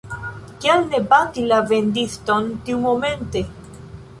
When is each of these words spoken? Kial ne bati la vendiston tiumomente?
Kial 0.63 0.87
ne 0.93 1.01
bati 1.11 1.45
la 1.51 1.59
vendiston 1.73 2.51
tiumomente? 2.69 3.45